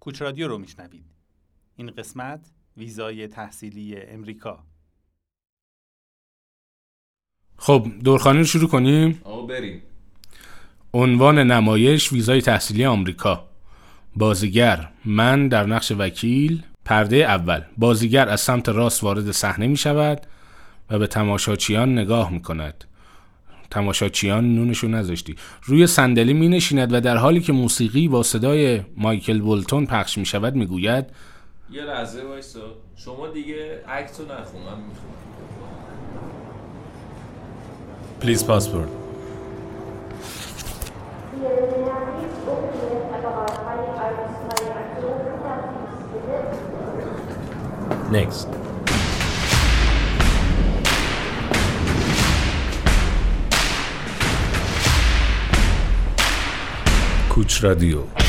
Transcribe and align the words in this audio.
کوچ 0.00 0.22
رادیو 0.22 0.48
رو 0.48 0.58
میشنوید. 0.58 1.04
این 1.76 1.90
قسمت 1.90 2.40
ویزای 2.76 3.28
تحصیلی 3.28 3.96
امریکا. 3.96 4.64
خب 7.56 7.86
دورخانه 8.04 8.38
رو 8.38 8.44
شروع 8.44 8.68
کنیم. 8.68 9.20
آقا 9.24 9.46
بریم. 9.46 9.82
عنوان 10.94 11.38
نمایش 11.38 12.12
ویزای 12.12 12.42
تحصیلی 12.42 12.84
آمریکا. 12.84 13.48
بازیگر 14.16 14.92
من 15.04 15.48
در 15.48 15.66
نقش 15.66 15.92
وکیل. 15.92 16.62
پرده 16.84 17.16
اول 17.16 17.62
بازیگر 17.78 18.28
از 18.28 18.40
سمت 18.40 18.68
راست 18.68 19.04
وارد 19.04 19.30
صحنه 19.30 19.66
می 19.66 19.76
شود 19.76 20.26
و 20.90 20.98
به 20.98 21.06
تماشاچیان 21.06 21.98
نگاه 21.98 22.32
می 22.32 22.42
کند 22.42 22.84
تماشاچیان 23.70 24.54
نونشو 24.54 24.88
نذاشتی 24.88 25.36
روی 25.64 25.86
صندلی 25.86 26.32
می 26.32 26.48
نشیند 26.48 26.92
و 26.92 27.00
در 27.00 27.16
حالی 27.16 27.40
که 27.40 27.52
موسیقی 27.52 28.08
با 28.08 28.22
صدای 28.22 28.80
مایکل 28.96 29.38
بولتون 29.40 29.86
پخش 29.86 30.18
می 30.18 30.26
شود 30.26 30.54
می 30.54 30.66
گوید 30.66 31.06
یه 31.70 31.82
لحظه 31.82 32.22
وایسا 32.22 32.60
شما 32.96 33.28
دیگه 33.28 33.82
عکس 33.88 34.20
رو 34.20 34.26
نخون 34.26 34.60
من 34.60 34.78
می‌خونم 34.88 35.20
Please 38.20 38.42
passport. 38.42 38.88
Next. 48.10 48.69
کوچ 57.40 57.64
رادیو. 57.64 58.19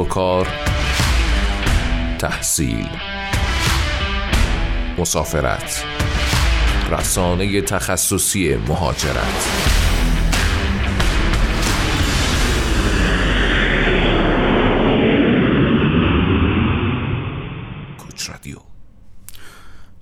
و 0.00 0.04
کار 0.04 0.48
تحصیل 2.18 2.88
مسافرت 4.98 5.84
رسانه 6.90 7.60
تخصصی 7.60 8.56
مهاجرت. 8.56 9.79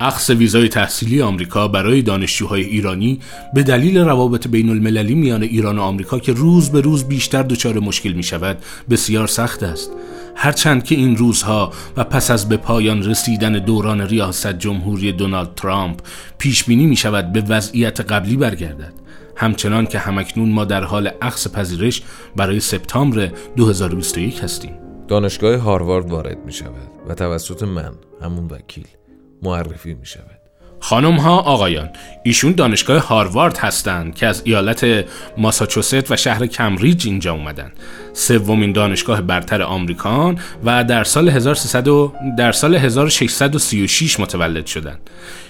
اخص 0.01 0.29
ویزای 0.29 0.69
تحصیلی 0.69 1.21
آمریکا 1.21 1.67
برای 1.67 2.01
دانشجوهای 2.01 2.61
ایرانی 2.61 3.19
به 3.53 3.63
دلیل 3.63 3.97
روابط 3.97 4.47
بین 4.47 4.69
المللی 4.69 5.15
میان 5.15 5.43
ایران 5.43 5.79
و 5.79 5.81
آمریکا 5.81 6.19
که 6.19 6.33
روز 6.33 6.69
به 6.69 6.81
روز 6.81 7.03
بیشتر 7.03 7.43
دچار 7.43 7.79
مشکل 7.79 8.11
می 8.11 8.23
شود 8.23 8.57
بسیار 8.89 9.27
سخت 9.27 9.63
است. 9.63 9.91
هرچند 10.35 10.83
که 10.83 10.95
این 10.95 11.17
روزها 11.17 11.71
و 11.97 12.03
پس 12.03 12.31
از 12.31 12.49
به 12.49 12.57
پایان 12.57 13.03
رسیدن 13.03 13.53
دوران 13.53 14.01
ریاست 14.01 14.53
جمهوری 14.53 15.11
دونالد 15.11 15.55
ترامپ 15.55 15.99
پیش 16.37 16.63
بینی 16.63 16.85
می 16.85 16.95
شود 16.95 17.33
به 17.33 17.41
وضعیت 17.41 18.01
قبلی 18.01 18.37
برگردد. 18.37 18.93
همچنان 19.35 19.85
که 19.85 19.99
همکنون 19.99 20.49
ما 20.49 20.65
در 20.65 20.83
حال 20.83 21.09
اخص 21.21 21.47
پذیرش 21.47 22.01
برای 22.35 22.59
سپتامبر 22.59 23.29
2021 23.55 24.43
هستیم. 24.43 24.71
دانشگاه 25.07 25.55
هاروارد 25.55 26.09
وارد 26.09 26.45
می 26.45 26.53
شود 26.53 26.89
و 27.07 27.13
توسط 27.13 27.63
من 27.63 27.91
همون 28.21 28.45
وکیل. 28.45 28.98
معرفی 29.43 29.93
می 29.93 30.05
شود 30.05 30.39
خانم 30.79 31.15
ها 31.15 31.37
آقایان 31.37 31.89
ایشون 32.23 32.51
دانشگاه 32.51 33.07
هاروارد 33.07 33.57
هستند 33.57 34.15
که 34.15 34.27
از 34.27 34.41
ایالت 34.45 35.05
ماساچوست 35.37 36.11
و 36.11 36.15
شهر 36.15 36.45
کمبریج 36.45 37.07
اینجا 37.07 37.33
اومدن. 37.33 37.71
سومین 38.13 38.71
دانشگاه 38.71 39.21
برتر 39.21 39.61
آمریکان 39.61 40.39
و 40.63 40.83
در 40.83 41.03
سال 41.03 41.29
1300 41.29 41.87
و 41.87 42.13
در 42.37 42.51
سال 42.51 42.75
1636 42.75 44.19
متولد 44.19 44.65
شدند. 44.65 45.09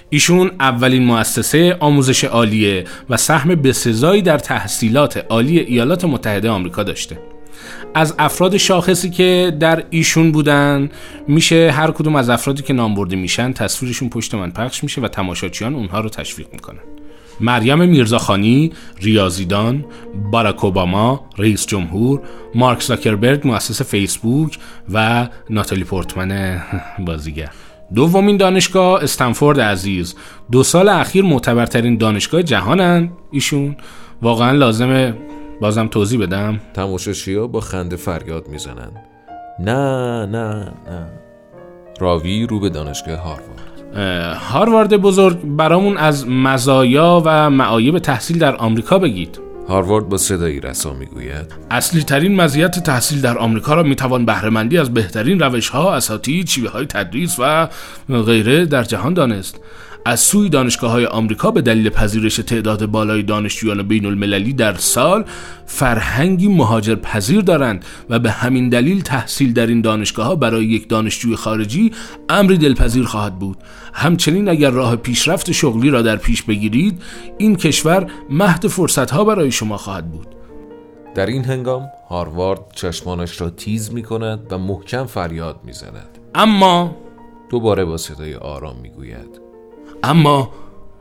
ایشون 0.10 0.52
اولین 0.60 1.04
مؤسسه 1.04 1.78
آموزش 1.80 2.24
عالیه 2.24 2.84
و 3.10 3.18
سهم 3.18 3.56
بسزایی 3.56 4.22
در 4.22 4.38
تحصیلات 4.38 5.26
عالی 5.30 5.60
ایالات 5.60 6.06
متحده 6.06 6.50
آمریکا 6.50 6.84
داشته. 6.84 7.18
از 7.94 8.16
افراد 8.20 8.58
شاخصی 8.58 9.10
که 9.10 9.58
در 9.60 9.84
ایشون 9.90 10.32
بودن 10.32 10.90
میشه 11.28 11.72
هر 11.72 11.92
کدوم 11.92 12.16
از 12.16 12.30
افرادی 12.30 12.64
که 12.64 12.74
نام 12.74 12.96
برده 12.96 13.16
میشن 13.16 13.54
تصویرشون 13.54 14.10
پشت 14.10 14.36
من 14.36 14.52
پخش 14.52 14.84
میشه 14.84 15.02
و 15.02 15.08
تماشاچیان 15.08 15.76
اونها 15.76 16.00
رو 16.00 16.09
تشویق 16.09 16.48
می‌کنن. 16.54 16.80
مریم 17.40 17.90
میرزاخانی، 17.90 18.72
ریاضیدان، 19.02 19.86
باراک 20.32 20.66
اوباما، 20.66 21.26
رئیس 21.38 21.68
جمهور، 21.68 22.22
مارک 22.56 22.82
زاکربرگ 22.82 23.48
مؤسس 23.48 23.82
فیسبوک 23.82 24.58
و 24.94 25.28
ناتالی 25.50 25.84
پورتمن 25.84 26.62
بازیگر. 27.08 27.50
دومین 27.96 28.38
دانشگاه 28.38 29.04
استنفورد 29.04 29.59
عزیز. 29.59 30.16
دو 30.52 30.64
سال 30.64 30.90
اخیر 30.90 31.24
معتبرترین 31.24 31.98
دانشگاه 31.98 32.44
جهانن 32.44 33.09
ایشون. 33.32 33.76
واقعا 34.22 34.52
لازمه 34.52 35.14
بازم 35.62 35.88
توضیح 35.88 36.20
بدم. 36.20 36.59
تماشاچیها 36.74 37.47
با 37.47 37.59
خنده 37.59 37.96
فریاد 37.96 38.47
می‌زنند 38.47 38.92
نه 39.59 40.25
نه 40.25 40.53
نه. 40.90 41.08
راوی 42.00 42.47
رو 42.47 42.59
به 42.59 42.70
دانشگاه 42.70 43.18
هاروارد. 43.18 44.36
هاروارد 44.36 44.97
بزرگ 44.97 45.38
برامون 45.44 45.97
از 45.97 46.28
مزایا 46.28 47.22
و 47.25 47.50
معایب 47.50 48.00
تحصیل 48.00 48.40
در 48.40 48.56
آمریکا 48.56 49.00
بگید. 49.00 49.40
هاروارد 49.70 50.09
با 50.09 50.18
صدایی 50.18 50.59
رسا 50.59 50.94
می‌گوید. 50.94 51.53
اصلی 51.72 52.03
ترین 52.03 52.36
مزیت 52.36 52.80
تحصیل 52.80 53.22
در 53.22 53.38
آمریکا 53.38 53.74
را 53.74 53.84
می‌توان 53.84 54.26
بهرهمندی 54.26 54.78
از 54.78 54.94
بهترین 54.94 55.40
روش 55.40 55.70
ها، 55.70 55.96
اساتید، 55.96 56.47
شیوه 56.47 56.70
های 56.70 56.86
تدریس 56.86 57.36
و 57.40 57.68
غیره 58.09 58.66
در 58.66 58.84
جهان 58.84 59.14
دانست. 59.14 59.59
از 60.09 60.20
سوی 60.20 60.50
دانشگاه 60.50 60.92
های 60.92 61.06
آمریکا 61.06 61.52
به 61.52 61.62
دلیل 61.62 61.90
پذیرش 61.90 62.36
تعداد 62.36 62.86
بالای 62.86 63.24
دانشجویان 63.24 63.88
بین 63.88 64.06
المللی 64.06 64.53
در 64.53 64.74
سال 64.74 65.25
فرهنگی 65.66 66.47
مهاجر 66.47 66.96
پذیر 66.96 67.41
دارند 67.41 67.85
و 68.09 68.20
به 68.20 68.32
همین 68.32 68.70
دلیل 68.70 69.02
تحصیل 69.02 69.53
در 69.53 69.67
این 69.67 69.82
دانشگاه 69.82 70.26
ها 70.26 70.35
برای 70.35 70.66
یک 70.66 70.90
دانشجوی 70.90 71.35
خارجی 71.35 71.91
امری 72.29 72.58
دلپذیر 72.58 73.06
خواهد 73.06 73.40
بود. 73.40 73.58
همچنین 73.94 74.50
اگر 74.50 74.70
راه 74.70 74.96
پیشرفت 74.96 75.52
شغلی 75.52 75.90
را 75.90 76.02
در 76.02 76.16
پیش 76.16 76.44
بگیرید 76.44 77.02
این 77.38 77.56
کشور 77.56 78.11
مهد 78.29 78.67
فرصت 78.67 79.11
ها 79.11 79.23
برای 79.23 79.52
شما 79.52 79.78
خواهد 79.78 80.11
بود. 80.11 80.28
در 81.16 81.26
این 81.26 81.46
هنگام 81.46 81.90
هاروارد 82.09 82.59
چشمانش 82.76 83.41
را 83.41 83.50
تیز 83.50 83.94
می 83.94 84.03
کند 84.03 84.40
و 84.50 84.58
محکم 84.58 85.06
فریاد 85.06 85.59
می 85.64 85.73
زند 85.73 86.17
اما 86.35 86.96
دوباره 87.50 87.85
با 87.85 87.97
صدای 87.97 88.35
آرام 88.35 88.76
می 88.82 88.90
گوید 88.90 89.48
اما 90.03 90.51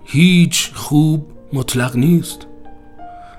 هیچ 0.05 0.71
خوب 0.75 1.27
مطلق 1.53 1.97
نیست. 1.97 2.47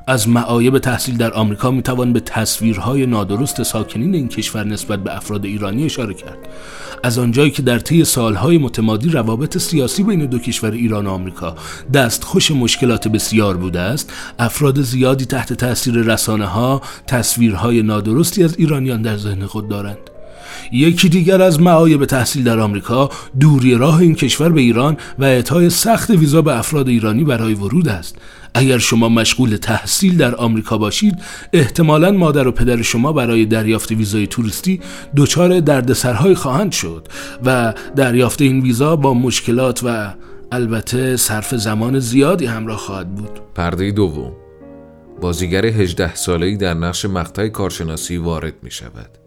از 0.08 0.30
معایب 0.30 0.80
تحصیل 0.80 1.18
در 1.18 1.34
آمریکا 1.34 1.72
می‌توان 1.72 2.14
به 2.14 2.20
تصویرهای 2.20 3.06
نادرست 3.06 3.64
ساکنین 3.64 4.16
این 4.16 4.28
کشور 4.28 4.64
نسبت 4.64 5.00
به 5.00 5.18
افراد 5.18 5.46
ایرانی 5.46 5.86
اشاره 5.86 6.14
کرد. 6.14 6.38
از 7.04 7.20
آنجایی 7.20 7.52
که 7.52 7.62
در 7.62 7.80
طی 7.80 8.06
سالهای 8.06 8.58
متمادی 8.58 9.10
روابط 9.10 9.58
سیاسی 9.58 10.04
بین 10.04 10.26
دو 10.26 10.40
کشور 10.40 10.72
ایران 10.72 11.08
و 11.08 11.10
آمریکا 11.10 11.56
دستخوش 11.94 12.52
مشکلات 12.52 13.08
بسیار 13.08 13.58
بوده 13.58 13.80
است 13.80 14.14
افراد 14.40 14.82
زیادی 14.82 15.26
تحت 15.26 15.54
تاثیر 15.54 15.94
رسانه 15.94 16.46
ها 16.46 16.82
تصویرهای 17.08 17.82
نادرستی 17.82 18.44
از 18.44 18.56
ایرانیان 18.58 19.02
در 19.02 19.18
ذهن 19.18 19.46
خود 19.46 19.70
دارند. 19.70 20.09
یکی 20.72 21.10
دیگر 21.10 21.42
از 21.42 21.62
معایب 21.62 22.06
تحصیل 22.06 22.44
در 22.44 22.60
آمریکا 22.60 23.10
دوری 23.40 23.76
راه 23.76 24.00
این 24.00 24.16
کشور 24.16 24.50
به 24.50 24.62
ایران 24.62 24.98
و 25.20 25.24
اعطای 25.24 25.70
سخت 25.70 26.10
ویزا 26.10 26.42
به 26.42 26.58
افراد 26.58 26.88
ایرانی 26.88 27.24
برای 27.24 27.54
ورود 27.54 27.88
است. 27.88 28.16
اگر 28.54 28.78
شما 28.78 29.10
مشغول 29.10 29.56
تحصیل 29.56 30.18
در 30.18 30.36
آمریکا 30.36 30.78
باشید 30.78 31.16
احتمالا 31.54 32.12
مادر 32.12 32.48
و 32.48 32.52
پدر 32.52 32.82
شما 32.82 33.14
برای 33.14 33.46
دریافت 33.46 33.92
ویزای 33.92 34.28
توریستی 34.28 34.80
دچار 35.16 35.60
دردسرهای 35.60 36.36
خواهند 36.36 36.72
شد 36.72 37.08
و 37.46 37.74
دریافت 37.96 38.42
این 38.42 38.62
ویزا 38.62 38.96
با 38.96 39.14
مشکلات 39.14 39.82
و 39.84 40.14
البته 40.52 41.18
صرف 41.18 41.56
زمان 41.56 42.00
زیادی 42.00 42.46
همراه 42.46 42.78
خواهد 42.78 43.16
بود. 43.16 43.40
پرده 43.56 43.92
دوم. 43.92 44.32
بازیگر 45.22 45.66
18 45.66 46.16
ساله‌ای 46.16 46.58
در 46.58 46.74
نقش 46.74 47.06
مقطع 47.06 47.48
کارشناسی 47.48 48.18
وارد 48.18 48.54
می 48.64 48.72
شود 48.72 49.19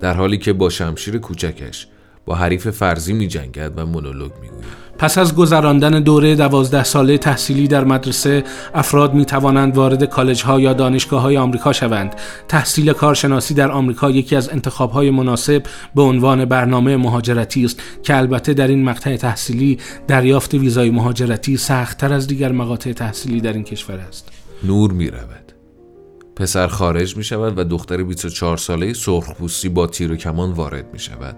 در 0.00 0.14
حالی 0.14 0.38
که 0.38 0.52
با 0.52 0.70
شمشیر 0.70 1.18
کوچکش 1.18 1.86
با 2.26 2.34
حریف 2.34 2.70
فرضی 2.70 3.12
می 3.12 3.28
جنگد 3.28 3.72
و 3.76 3.86
مونولوگ 3.86 4.32
می 4.42 4.48
گوید. 4.48 4.64
پس 4.98 5.18
از 5.18 5.34
گذراندن 5.34 6.00
دوره 6.00 6.34
دوازده 6.34 6.84
ساله 6.84 7.18
تحصیلی 7.18 7.68
در 7.68 7.84
مدرسه 7.84 8.44
افراد 8.74 9.14
می 9.14 9.24
توانند 9.24 9.76
وارد 9.76 10.04
کالج 10.04 10.42
ها 10.42 10.60
یا 10.60 10.72
دانشگاه 10.72 11.22
های 11.22 11.36
آمریکا 11.36 11.72
شوند. 11.72 12.14
تحصیل 12.48 12.92
کارشناسی 12.92 13.54
در 13.54 13.70
آمریکا 13.70 14.10
یکی 14.10 14.36
از 14.36 14.48
انتخاب 14.48 14.90
های 14.90 15.10
مناسب 15.10 15.62
به 15.94 16.02
عنوان 16.02 16.44
برنامه 16.44 16.96
مهاجرتی 16.96 17.64
است 17.64 17.82
که 18.02 18.16
البته 18.16 18.54
در 18.54 18.68
این 18.68 18.84
مقطع 18.84 19.16
تحصیلی 19.16 19.78
دریافت 20.08 20.54
ویزای 20.54 20.90
مهاجرتی 20.90 21.56
سختتر 21.56 22.12
از 22.12 22.26
دیگر 22.26 22.52
مقاطع 22.52 22.92
تحصیلی 22.92 23.40
در 23.40 23.52
این 23.52 23.64
کشور 23.64 23.98
است. 23.98 24.28
نور 24.64 24.92
می 24.92 25.10
رود 25.10 25.45
پسر 26.36 26.66
خارج 26.66 27.16
می 27.16 27.24
شود 27.24 27.58
و 27.58 27.64
دختر 27.64 28.02
24 28.02 28.56
ساله 28.56 28.92
سرخپوستی 28.92 29.68
با 29.68 29.86
تیر 29.86 30.12
و 30.12 30.16
کمان 30.16 30.52
وارد 30.52 30.92
می 30.92 30.98
شود 30.98 31.36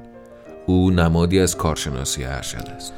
او 0.66 0.90
نمادی 0.90 1.40
از 1.40 1.56
کارشناسی 1.56 2.24
ارشد 2.24 2.68
است. 2.76 2.92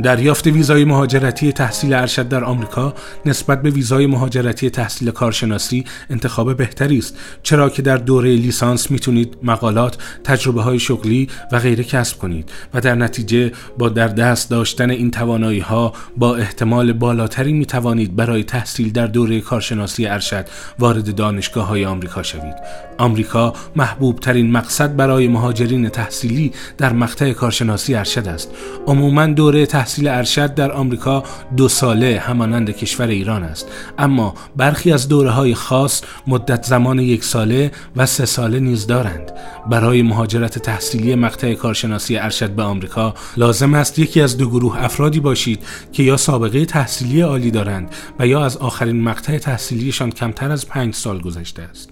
دریافت 0.00 0.46
ویزای 0.46 0.84
مهاجرتی 0.84 1.52
تحصیل 1.52 1.94
ارشد 1.94 2.28
در 2.28 2.44
آمریکا 2.44 2.94
نسبت 3.26 3.62
به 3.62 3.70
ویزای 3.70 4.06
مهاجرتی 4.06 4.70
تحصیل 4.70 5.10
کارشناسی 5.10 5.84
انتخاب 6.10 6.56
بهتری 6.56 6.98
است 6.98 7.18
چرا 7.42 7.70
که 7.70 7.82
در 7.82 7.96
دوره 7.96 8.36
لیسانس 8.36 8.90
می‌تونید 8.90 9.36
مقالات، 9.42 9.98
تجربه 10.24 10.62
های 10.62 10.78
شغلی 10.78 11.28
و 11.52 11.58
غیره 11.58 11.84
کسب 11.84 12.18
کنید 12.18 12.50
و 12.74 12.80
در 12.80 12.94
نتیجه 12.94 13.52
با 13.78 13.88
در 13.88 14.08
دست 14.08 14.50
داشتن 14.50 14.90
این 14.90 15.10
توانایی 15.10 15.60
ها 15.60 15.92
با 16.16 16.36
احتمال 16.36 16.92
بالاتری 16.92 17.52
می 17.52 17.66
توانید 17.66 18.16
برای 18.16 18.44
تحصیل 18.44 18.92
در 18.92 19.06
دوره 19.06 19.40
کارشناسی 19.40 20.06
ارشد 20.06 20.46
وارد 20.78 21.14
دانشگاه 21.14 21.66
های 21.66 21.84
آمریکا 21.84 22.22
شوید. 22.22 22.54
آمریکا 22.98 23.52
محبوب 23.76 24.18
ترین 24.20 24.50
مقصد 24.50 24.96
برای 24.96 25.28
مهاجرین 25.28 25.88
تحصیلی 25.88 26.52
در 26.78 26.92
مقطع 26.92 27.32
کارشناسی 27.32 27.94
ارشد 27.94 28.28
است. 28.28 28.50
عموما 28.86 29.26
دوره 29.26 29.66
تحصیل 29.66 29.82
ارشد 29.98 30.54
در 30.54 30.72
آمریکا 30.72 31.22
دو 31.56 31.68
ساله 31.68 32.18
همانند 32.18 32.70
کشور 32.70 33.06
ایران 33.06 33.42
است. 33.42 33.68
اما 33.98 34.34
برخی 34.56 34.92
از 34.92 35.08
دوره 35.08 35.30
های 35.30 35.54
خاص 35.54 36.02
مدت 36.26 36.64
زمان 36.64 36.98
یک 36.98 37.24
ساله 37.24 37.70
و 37.96 38.06
سه 38.06 38.26
ساله 38.26 38.60
نیز 38.60 38.86
دارند. 38.86 39.32
برای 39.70 40.02
مهاجرت 40.02 40.58
تحصیلی 40.58 41.14
مقطع 41.14 41.54
کارشناسی 41.54 42.16
ارشد 42.16 42.50
به 42.50 42.62
آمریکا 42.62 43.14
لازم 43.36 43.74
است 43.74 43.98
یکی 43.98 44.20
از 44.20 44.36
دو 44.36 44.50
گروه 44.50 44.84
افرادی 44.84 45.20
باشید 45.20 45.64
که 45.92 46.02
یا 46.02 46.16
سابقه 46.16 46.64
تحصیلی 46.64 47.20
عالی 47.20 47.50
دارند 47.50 47.94
و 48.18 48.26
یا 48.26 48.44
از 48.44 48.56
آخرین 48.56 49.02
مقطع 49.02 49.38
تحصیلیشان 49.38 50.10
کمتر 50.10 50.50
از 50.50 50.68
پنج 50.68 50.94
سال 50.94 51.20
گذشته 51.20 51.62
است. 51.62 51.90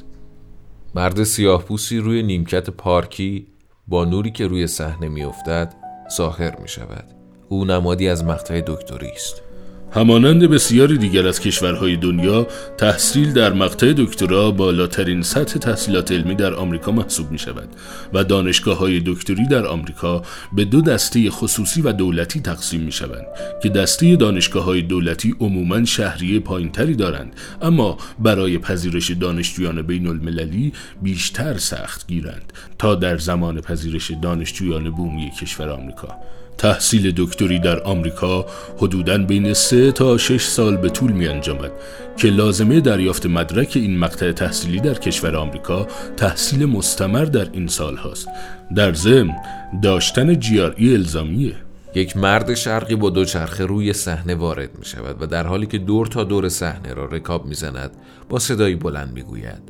مرد 0.94 1.25
سیاه 1.25 1.64
پوسی 1.64 1.99
روی 1.99 2.23
نیمکت 2.23 2.70
پارکی 2.70 3.46
با 3.88 4.05
نوری 4.05 4.31
که 4.31 4.46
روی 4.46 4.67
صحنه 4.67 5.08
میافتد 5.08 5.75
ظاهر 6.17 6.61
می 6.61 6.69
شود 6.69 7.19
او 7.52 7.64
نمادی 7.64 8.08
از 8.08 8.25
مقطع 8.25 8.61
دکتری 8.67 9.08
است. 9.08 9.43
همانند 9.93 10.43
بسیاری 10.43 10.99
دیگر 10.99 11.29
از 11.29 11.41
کشورهای 11.41 11.97
دنیا 11.97 12.47
تحصیل 12.79 13.32
در 13.32 13.52
مقطع 13.52 13.93
دکترا 13.93 14.50
بالاترین 14.50 15.23
سطح 15.23 15.58
تحصیلات 15.58 16.12
علمی 16.12 16.35
در 16.35 16.55
آمریکا 16.55 16.93
محسوب 16.93 17.31
می 17.31 17.38
شود 17.38 17.69
و 18.12 18.25
دانشگاه 18.25 18.79
های 18.79 19.02
دکتری 19.06 19.47
در 19.47 19.67
آمریکا 19.67 20.23
به 20.52 20.64
دو 20.64 20.81
دسته 20.81 21.31
خصوصی 21.31 21.82
و 21.82 21.93
دولتی 21.93 22.41
تقسیم 22.41 22.81
می 22.81 22.93
شوند 22.93 23.26
که 23.62 23.69
دسته 23.69 24.17
دانشگاه 24.17 24.64
های 24.64 24.82
دولتی 24.82 25.35
عموما 25.41 25.85
شهریه 25.85 26.41
پایینتری 26.41 26.94
دارند 26.94 27.32
اما 27.62 27.99
برای 28.19 28.58
پذیرش 28.58 29.11
دانشجویان 29.11 29.82
بین 29.82 30.06
المللی 30.06 30.73
بیشتر 31.03 31.58
سخت 31.58 32.06
گیرند 32.06 32.53
تا 32.79 32.94
در 32.94 33.19
زمان 33.19 33.61
پذیرش 33.61 34.11
دانشجویان 34.23 34.91
بومی 34.91 35.31
کشور 35.41 35.69
آمریکا. 35.69 36.08
تحصیل 36.61 37.12
دکتری 37.17 37.59
در 37.59 37.83
آمریکا 37.83 38.47
حدوداً 38.79 39.19
بین 39.19 39.53
سه 39.53 39.93
تا 39.93 40.19
شش 40.19 40.45
سال 40.45 40.77
به 40.77 40.89
طول 40.89 41.12
می 41.12 41.29
انجامد 41.29 41.73
که 42.17 42.29
لازمه 42.29 42.81
دریافت 42.81 43.27
مدرک 43.27 43.73
این 43.75 43.99
مقطع 43.99 44.33
تحصیلی 44.33 44.81
در 44.81 44.95
کشور 44.95 45.37
آمریکا 45.37 45.87
تحصیل 46.17 46.67
مستمر 46.67 47.25
در 47.25 47.49
این 47.53 47.67
سال 47.67 47.97
هاست. 47.97 48.29
در 48.77 48.93
ضمن 48.93 49.37
داشتن 49.83 50.39
جیاری 50.39 50.95
الزامیه. 50.95 51.55
یک 51.95 52.17
مرد 52.17 52.55
شرقی 52.55 52.95
با 52.95 53.11
دوچرخه 53.11 53.65
روی 53.65 53.93
صحنه 53.93 54.35
وارد 54.35 54.79
می 54.79 54.85
شود 54.85 55.23
و 55.23 55.27
در 55.27 55.47
حالی 55.47 55.67
که 55.67 55.79
دور 55.79 56.06
تا 56.06 56.25
دور 56.25 56.49
صحنه 56.49 56.95
را 56.95 57.05
رکاب 57.05 57.47
می 57.47 57.55
زند 57.55 57.91
با 58.29 58.39
صدایی 58.39 58.75
بلند 58.75 59.13
می 59.13 59.23
گوید 59.23 59.63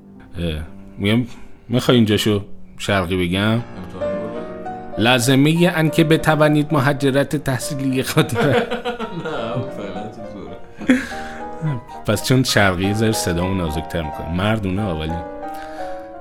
میگم 0.98 1.26
می‌خوای 1.68 1.96
اینجاشو 1.96 2.44
شرقی 2.78 3.26
بگم؟ 3.26 3.62
لازمه 5.00 5.72
ان 5.76 5.90
که 5.90 6.04
بتوانید 6.04 6.72
مهاجرت 6.72 7.36
تحصیلی 7.36 8.02
خود 8.02 8.32
پس 12.06 12.24
چون 12.24 12.42
شرقی 12.42 12.94
زر 12.94 13.12
صدامو 13.12 13.54
نازکتر 13.54 14.02
می‌کنه. 14.02 14.34
مردونه 14.36 14.82
اولی 14.82 15.39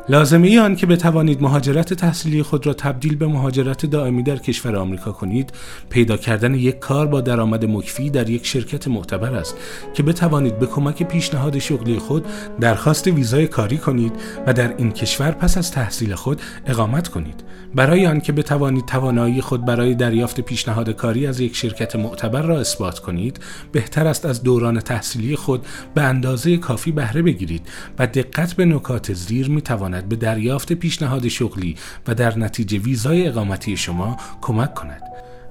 لازمه 0.09 0.59
آن 0.59 0.75
که 0.75 0.85
بتوانید 0.85 1.41
مهاجرت 1.41 1.93
تحصیلی 1.93 2.43
خود 2.43 2.67
را 2.67 2.73
تبدیل 2.73 3.15
به 3.15 3.27
مهاجرت 3.27 3.85
دائمی 3.85 4.23
در 4.23 4.37
کشور 4.37 4.75
آمریکا 4.75 5.11
کنید. 5.11 5.51
پیدا 5.89 6.17
کردن 6.17 6.55
یک 6.55 6.79
کار 6.79 7.07
با 7.07 7.21
درآمد 7.21 7.65
مکفی 7.65 8.09
در 8.09 8.29
یک 8.29 8.45
شرکت 8.45 8.87
معتبر 8.87 9.35
است 9.35 9.55
که 9.93 10.03
بتوانید 10.03 10.59
به 10.59 10.65
کمک 10.65 11.03
پیشنهاد 11.03 11.59
شغلی 11.59 11.99
خود 11.99 12.25
درخواست 12.59 13.07
ویزای 13.07 13.47
کاری 13.47 13.77
کنید 13.77 14.11
و 14.47 14.53
در 14.53 14.73
این 14.77 14.91
کشور 14.91 15.31
پس 15.31 15.57
از 15.57 15.71
تحصیل 15.71 16.15
خود 16.15 16.41
اقامت 16.65 17.07
کنید. 17.07 17.43
برای 17.75 18.07
آنکه 18.07 18.31
بتوانید 18.31 18.85
توانایی 18.85 19.41
خود 19.41 19.65
برای 19.65 19.95
دریافت 19.95 20.41
پیشنهاد 20.41 20.89
کاری 20.89 21.27
از 21.27 21.39
یک 21.39 21.55
شرکت 21.55 21.95
معتبر 21.95 22.41
را 22.41 22.59
اثبات 22.59 22.99
کنید 22.99 23.39
بهتر 23.71 24.07
است 24.07 24.25
از 24.25 24.43
دوران 24.43 24.79
تحصیلی 24.79 25.35
خود 25.35 25.65
به 25.93 26.01
اندازه 26.01 26.57
کافی 26.57 26.91
بهره 26.91 27.21
بگیرید 27.21 27.67
و 27.99 28.07
دقت 28.07 28.53
به 28.53 28.65
نکات 28.65 29.13
زیر 29.13 29.49
می 29.49 29.61
تواند 29.61 29.98
به 30.05 30.15
دریافت 30.15 30.73
پیشنهاد 30.73 31.27
شغلی 31.27 31.75
و 32.07 32.15
در 32.15 32.37
نتیجه 32.37 32.77
ویزای 32.77 33.27
اقامتی 33.27 33.77
شما 33.77 34.17
کمک 34.41 34.73
کند. 34.73 35.01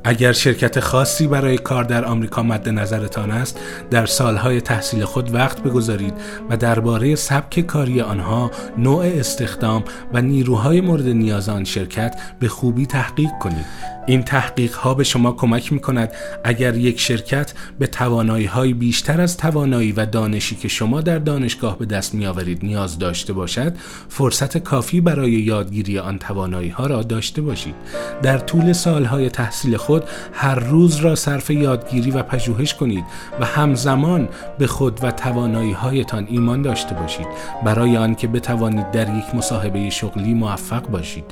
اگر 0.05 0.33
شرکت 0.33 0.81
خاصی 0.81 1.27
برای 1.27 1.59
کار 1.59 1.85
در 1.85 2.05
آمریکا 2.05 2.43
مد 2.43 2.69
نظرتان 2.69 3.31
است 3.31 3.61
در 3.91 4.07
سالهای 4.07 4.61
تحصیل 4.61 5.05
خود 5.05 5.35
وقت 5.35 5.63
بگذارید 5.63 6.15
و 6.51 6.57
درباره 6.57 7.15
سبک 7.15 7.61
کاری 7.61 8.01
آنها 8.01 8.51
نوع 8.79 9.05
استخدام 9.07 9.85
و 10.13 10.23
نیروهای 10.23 10.81
مورد 10.81 11.07
نیاز 11.07 11.49
آن 11.49 11.65
شرکت 11.65 12.21
به 12.41 12.49
خوبی 12.49 12.87
تحقیق 12.87 13.31
کنید. 13.41 13.67
این 14.09 14.23
تحقیق 14.23 14.75
ها 14.75 14.95
به 14.95 15.05
شما 15.05 15.33
کمک 15.33 15.73
می 15.73 15.81
کند 15.81 16.13
اگر 16.45 16.77
یک 16.77 17.01
شرکت 17.01 17.53
به 17.79 17.87
توانایی 17.87 18.47
های 18.47 18.73
بیشتر 18.73 19.21
از 19.21 19.37
توانایی 19.37 19.93
و 19.93 20.07
دانشی 20.07 20.57
که 20.57 20.69
شما 20.69 21.01
در 21.01 21.19
دانشگاه 21.19 21.79
به 21.79 21.87
دست 21.87 22.15
می 22.15 22.27
آورید 22.27 22.65
نیاز 22.65 22.99
داشته 22.99 23.33
باشد 23.33 23.73
فرصت 24.09 24.59
کافی 24.59 25.01
برای 25.01 25.31
یادگیری 25.31 25.99
آن 25.99 26.19
توانایی 26.19 26.69
ها 26.69 26.87
را 26.87 27.03
داشته 27.03 27.43
باشید. 27.43 27.75
در 28.23 28.39
طول 28.39 28.73
سالهای 28.73 29.31
تحصیل 29.31 29.77
خود 29.89 30.05
هر 30.33 30.55
روز 30.55 30.97
را 30.97 31.15
صرف 31.15 31.51
یادگیری 31.51 32.11
و 32.11 32.23
پژوهش 32.23 32.75
کنید 32.75 33.05
و 33.41 33.45
همزمان 33.45 34.29
به 34.59 34.67
خود 34.67 35.05
و 35.05 35.11
توانایی 35.11 35.73
هایتان 35.73 36.27
ایمان 36.31 36.63
داشته 36.63 36.95
باشید. 36.95 37.27
برای 37.65 37.97
آنکه 37.97 38.29
بتوانید 38.29 38.91
در 38.91 39.17
یک 39.17 39.35
مصاحبه 39.35 39.91
شغلی 39.91 40.35
موفق 40.35 40.89
باشید. 40.89 41.25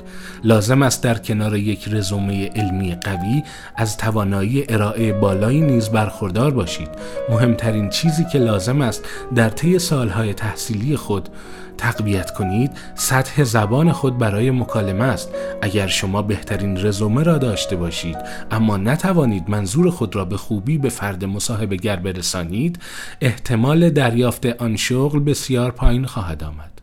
لازم 0.43 0.81
است 0.81 1.03
در 1.03 1.17
کنار 1.17 1.55
یک 1.55 1.89
رزومه 1.91 2.49
علمی 2.55 2.95
قوی 2.95 3.43
از 3.75 3.97
توانایی 3.97 4.65
ارائه 4.69 5.13
بالایی 5.13 5.61
نیز 5.61 5.89
برخوردار 5.89 6.51
باشید. 6.51 6.89
مهمترین 7.29 7.89
چیزی 7.89 8.25
که 8.31 8.39
لازم 8.39 8.81
است 8.81 9.05
در 9.35 9.49
طی 9.49 9.79
سالهای 9.79 10.33
تحصیلی 10.33 10.95
خود 10.95 11.29
تقویت 11.77 12.31
کنید 12.31 12.71
سطح 12.95 13.43
زبان 13.43 13.91
خود 13.91 14.17
برای 14.17 14.51
مکالمه 14.51 15.03
است. 15.03 15.29
اگر 15.61 15.87
شما 15.87 16.21
بهترین 16.21 16.85
رزومه 16.85 17.23
را 17.23 17.37
داشته 17.37 17.75
باشید 17.75 18.17
اما 18.51 18.77
نتوانید 18.77 19.49
منظور 19.49 19.89
خود 19.89 20.15
را 20.15 20.25
به 20.25 20.37
خوبی 20.37 20.77
به 20.77 20.89
فرد 20.89 21.25
مصاحبه 21.25 21.75
گر 21.75 21.95
برسانید 21.95 22.79
احتمال 23.21 23.89
دریافت 23.89 24.45
آن 24.45 24.75
شغل 24.75 25.19
بسیار 25.19 25.71
پایین 25.71 26.05
خواهد 26.05 26.43
آمد. 26.43 26.81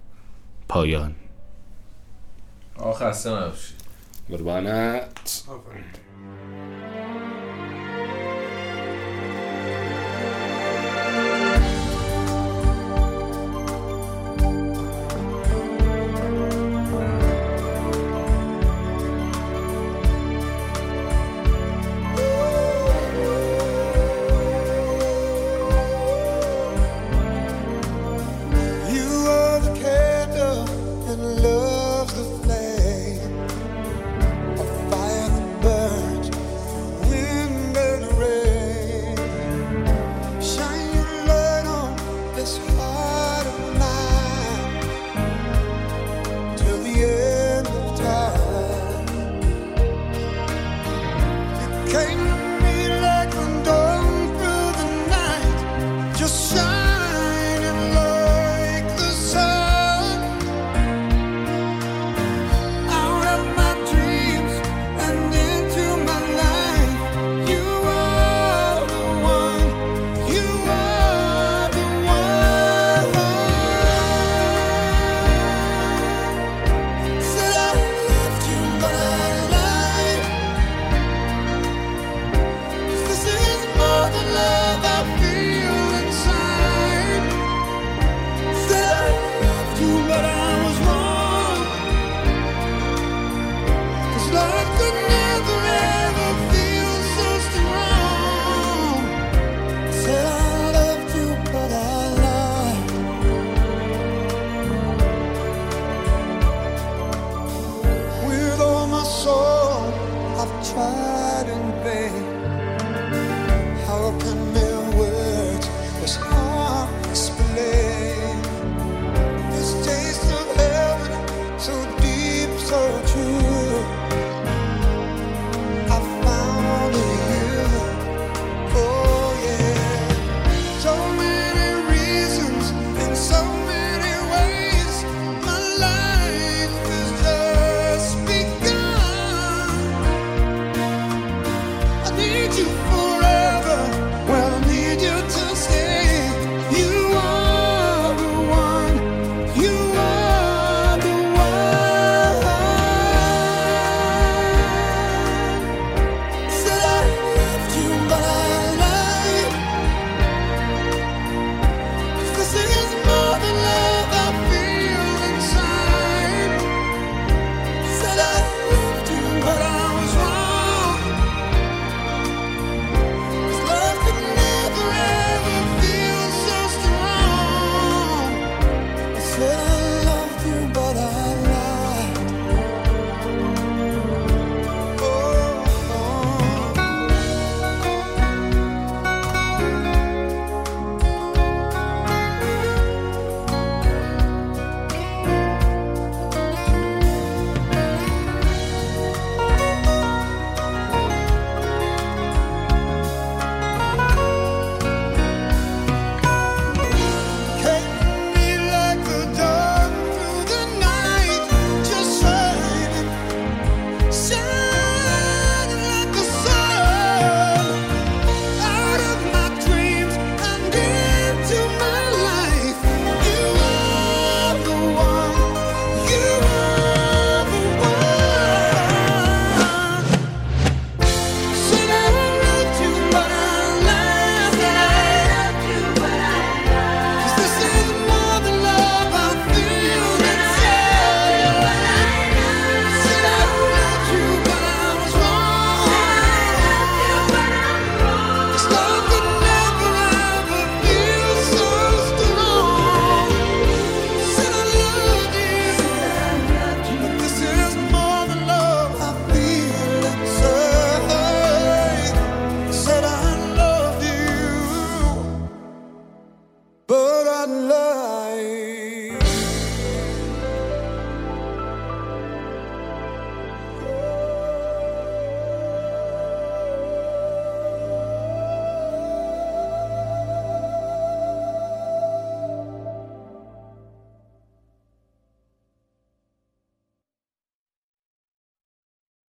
پایان. 0.69 1.15
آخ 2.77 3.03
خسته 3.03 3.31
قربانت. 4.31 5.45
آفرین. 5.49 6.04